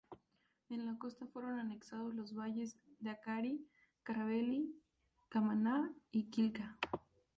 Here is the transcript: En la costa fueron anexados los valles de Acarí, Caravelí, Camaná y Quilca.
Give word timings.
En 0.71 0.83
la 0.87 0.97
costa 0.97 1.27
fueron 1.27 1.59
anexados 1.59 2.15
los 2.15 2.33
valles 2.33 2.75
de 3.01 3.11
Acarí, 3.11 3.67
Caravelí, 4.01 4.75
Camaná 5.29 5.93
y 6.09 6.23
Quilca. 6.31 6.79